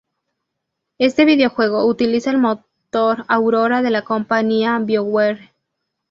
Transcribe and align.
Este 0.97 1.25
videojuego 1.25 1.85
utiliza 1.85 2.31
el 2.31 2.39
motor 2.39 3.23
aurora 3.27 3.83
de 3.83 3.91
la 3.91 4.03
compañía 4.03 4.79
BioWare. 4.79 5.51